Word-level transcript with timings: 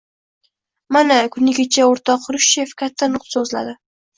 Mana, 0.95 1.17
kuni 1.35 1.53
kecha 1.59 1.85
o‘rtoq 1.91 2.25
Xrushchev 2.27 2.75
katta 2.83 3.11
nutq 3.13 3.31
so‘zladi. 3.37 3.79